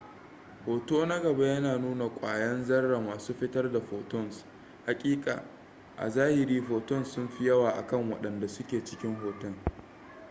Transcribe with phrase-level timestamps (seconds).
[0.65, 4.45] hoto na gaba yana nuna kwayan zarra masu fitar da photons
[4.85, 5.43] hakika
[5.97, 9.55] a zahiri photons sunfi yawa akan waɗanda suke cikin hoton